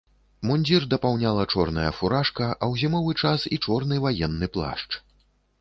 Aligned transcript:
Мундзір 0.51 0.85
дапаўняла 0.93 1.43
чорная 1.57 1.91
фуражка, 1.99 2.47
а 2.55 2.65
ў 2.71 2.85
зімовы 2.85 3.15
час 3.27 3.47
і 3.57 3.63
чорны 3.67 3.95
ваенны 4.07 4.51
плашч. 4.57 4.89